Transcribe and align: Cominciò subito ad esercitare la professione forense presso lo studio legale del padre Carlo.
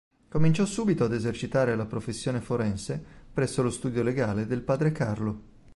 Cominciò 0.29 0.65
subito 0.65 1.03
ad 1.03 1.13
esercitare 1.13 1.75
la 1.75 1.85
professione 1.85 2.41
forense 2.41 2.99
presso 3.31 3.61
lo 3.61 3.69
studio 3.69 4.01
legale 4.01 4.47
del 4.47 4.63
padre 4.63 4.91
Carlo. 4.91 5.41